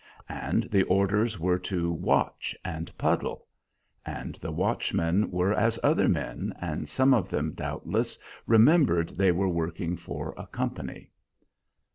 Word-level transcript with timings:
And 0.29 0.63
the 0.71 0.81
orders 0.81 1.39
were 1.39 1.59
to 1.59 1.91
"watch" 1.91 2.55
and 2.65 2.91
"puddle;" 2.97 3.45
and 4.03 4.33
the 4.41 4.51
watchmen 4.51 5.29
were 5.29 5.53
as 5.53 5.77
other 5.83 6.09
men, 6.09 6.55
and 6.59 6.89
some 6.89 7.13
of 7.13 7.29
them 7.29 7.51
doubtless 7.53 8.17
remembered 8.47 9.09
they 9.09 9.31
were 9.31 9.47
working 9.47 9.95
for 9.95 10.33
a 10.37 10.47
company. 10.47 11.11